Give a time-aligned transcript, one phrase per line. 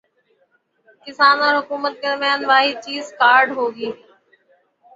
[1.05, 3.89] کسان اور حکومت کے درمیان واحد چیز کارڈ ہوگی